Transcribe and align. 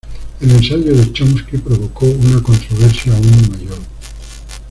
El 0.39 0.49
ensayo 0.49 0.95
de 0.97 1.13
Chomsky 1.13 1.59
provocó 1.59 2.07
una 2.07 2.41
controversia 2.41 3.13
aún 3.13 3.51
mayor. 3.51 3.77